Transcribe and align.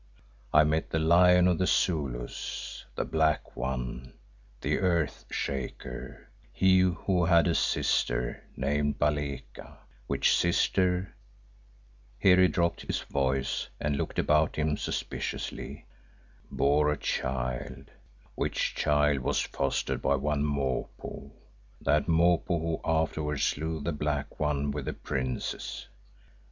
I 0.51 0.63
met 0.63 0.89
the 0.89 0.97
Lion 0.97 1.47
of 1.47 1.59
the 1.59 1.67
Zulus, 1.67 2.85
the 2.95 3.05
Black 3.05 3.55
One, 3.55 4.13
the 4.61 4.79
Earth 4.79 5.25
Shaker, 5.29 6.27
he 6.51 6.79
who 6.79 7.25
had 7.25 7.45
a 7.47 7.53
'sister' 7.53 8.43
named 8.57 8.97
Baleka, 8.97 9.77
which 10.07 10.35
sister," 10.35 11.13
here 12.17 12.41
he 12.41 12.47
dropped 12.47 12.81
his 12.81 13.01
voice 13.01 13.69
and 13.79 13.95
looked 13.95 14.17
about 14.17 14.55
him 14.55 14.75
suspiciously, 14.75 15.85
"bore 16.49 16.91
a 16.91 16.97
child, 16.97 17.91
which 18.33 18.73
child 18.73 19.19
was 19.19 19.41
fostered 19.41 20.01
by 20.01 20.15
one 20.15 20.43
Mopo, 20.43 21.29
that 21.79 22.07
Mopo 22.07 22.57
who 22.59 22.81
afterwards 22.83 23.43
slew 23.43 23.79
the 23.79 23.91
Black 23.91 24.39
one 24.39 24.71
with 24.71 24.85
the 24.85 24.93
Princes. 24.93 25.87